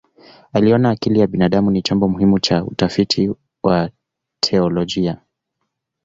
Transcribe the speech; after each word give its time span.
Aliona 0.53 0.89
akili 0.89 1.19
ya 1.19 1.27
binadamu 1.27 1.71
ni 1.71 1.81
chombo 1.81 2.07
muhimu 2.07 2.39
cha 2.39 2.63
utafiti 2.65 3.31
wa 3.63 3.89
teolojia. 4.39 5.17